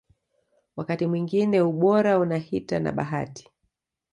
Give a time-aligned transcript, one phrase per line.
[0.77, 3.49] Wakati mwingine ubora unahita na bahati